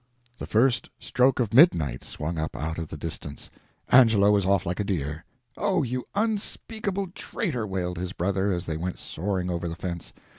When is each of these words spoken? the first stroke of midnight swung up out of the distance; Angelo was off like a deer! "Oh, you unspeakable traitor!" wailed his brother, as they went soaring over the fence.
the 0.39 0.47
first 0.47 0.89
stroke 0.97 1.39
of 1.39 1.53
midnight 1.53 2.03
swung 2.03 2.39
up 2.39 2.55
out 2.55 2.79
of 2.79 2.87
the 2.87 2.97
distance; 2.97 3.51
Angelo 3.89 4.31
was 4.31 4.47
off 4.47 4.65
like 4.65 4.79
a 4.79 4.83
deer! 4.83 5.25
"Oh, 5.57 5.83
you 5.83 6.03
unspeakable 6.15 7.11
traitor!" 7.13 7.67
wailed 7.67 7.99
his 7.99 8.11
brother, 8.13 8.51
as 8.51 8.65
they 8.65 8.77
went 8.77 8.97
soaring 8.97 9.51
over 9.51 9.67
the 9.67 9.75
fence. 9.75 10.11